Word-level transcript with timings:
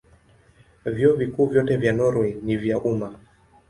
Vyuo 0.85 1.15
Vikuu 1.15 1.45
vyote 1.47 1.77
vya 1.77 1.93
Norwei 1.93 2.33
ni 2.33 2.57
vya 2.57 2.77
umma. 2.79 3.19